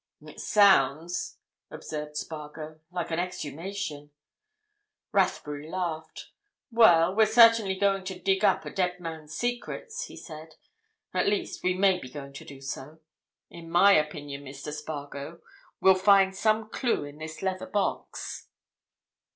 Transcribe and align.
"It 0.23 0.39
sounds," 0.39 1.37
observed 1.69 2.17
Spargo, 2.17 2.79
"like 2.89 3.11
an 3.11 3.19
exhumation." 3.19 4.09
Rathbury 5.11 5.69
laughed. 5.69 6.31
"Well, 6.71 7.13
we're 7.15 7.27
certainly 7.27 7.75
going 7.75 8.05
to 8.05 8.19
dig 8.19 8.43
up 8.43 8.65
a 8.65 8.71
dead 8.71 8.99
man's 8.99 9.35
secrets," 9.35 10.05
he 10.05 10.17
said. 10.17 10.55
"At 11.13 11.27
least, 11.29 11.61
we 11.63 11.75
may 11.75 11.99
be 11.99 12.09
going 12.09 12.33
to 12.33 12.43
do 12.45 12.61
so. 12.61 12.97
In 13.51 13.69
my 13.69 13.93
opinion, 13.93 14.43
Mr. 14.43 14.73
Spargo, 14.73 15.41
we'll 15.79 15.93
find 15.93 16.35
some 16.35 16.69
clue 16.71 17.03
in 17.03 17.19
this 17.19 17.43
leather 17.43 17.67
box." 17.67 18.47